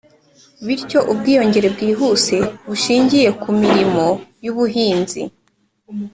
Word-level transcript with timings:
bityo, 0.65 0.99
ubwiyongere 1.11 1.67
bwihuse 1.75 2.35
bushingiye 2.67 3.29
ku 3.41 3.49
mirimo 3.61 4.05
y'ubuhinzi 4.43 5.21